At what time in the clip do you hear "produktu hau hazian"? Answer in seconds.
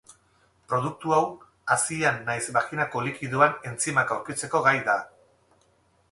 0.71-2.17